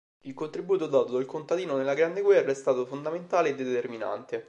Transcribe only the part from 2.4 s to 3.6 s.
è stato fondamentale e